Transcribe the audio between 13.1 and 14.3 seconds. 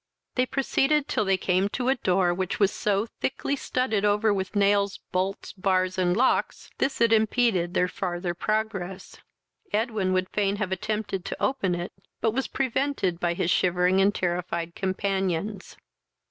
by his shivering and